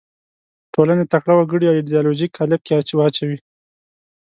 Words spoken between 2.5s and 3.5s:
کې واچوي